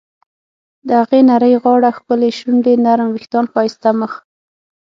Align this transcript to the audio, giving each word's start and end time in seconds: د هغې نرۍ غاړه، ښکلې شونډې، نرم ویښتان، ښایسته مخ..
د 0.87 0.89
هغې 1.01 1.21
نرۍ 1.29 1.53
غاړه، 1.63 1.89
ښکلې 1.97 2.29
شونډې، 2.37 2.73
نرم 2.85 3.09
ویښتان، 3.11 3.45
ښایسته 3.53 3.89
مخ.. 3.99 4.11